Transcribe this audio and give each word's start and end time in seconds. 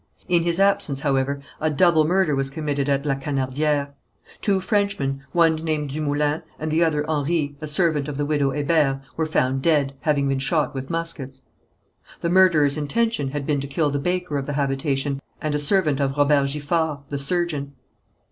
In 0.27 0.41
his 0.41 0.59
absence, 0.59 1.01
however, 1.01 1.41
a 1.59 1.69
double 1.69 2.05
murder 2.05 2.33
was 2.35 2.49
committed 2.49 2.89
at 2.89 3.05
La 3.05 3.13
Canardière. 3.13 3.89
Two 4.41 4.59
Frenchmen, 4.59 5.21
one 5.31 5.57
named 5.57 5.91
Dumoulin, 5.91 6.41
and 6.57 6.71
the 6.71 6.83
other 6.83 7.07
Henri, 7.07 7.55
a 7.61 7.67
servant 7.67 8.07
of 8.07 8.17
the 8.17 8.25
widow 8.25 8.49
Hébert, 8.49 9.01
were 9.15 9.27
found 9.27 9.61
dead, 9.61 9.93
having 9.99 10.27
been 10.27 10.39
shot 10.39 10.73
with 10.73 10.89
muskets. 10.89 11.43
The 12.21 12.31
murderer's 12.31 12.77
intention 12.77 13.27
had 13.27 13.45
been 13.45 13.61
to 13.61 13.67
kill 13.67 13.91
the 13.91 13.99
baker 13.99 14.39
of 14.39 14.47
the 14.47 14.53
habitation, 14.53 15.21
and 15.39 15.53
a 15.53 15.59
servant 15.59 15.99
of 15.99 16.17
Robert 16.17 16.47
Giffard, 16.49 17.01
the 17.09 17.19
surgeon. 17.19 17.73